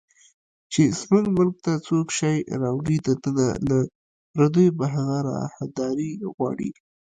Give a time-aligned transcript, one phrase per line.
[0.71, 3.77] چې زموږ ملک ته څوک شی راوړي دننه، له
[4.33, 6.71] پردیو به هغه راهداري غواړي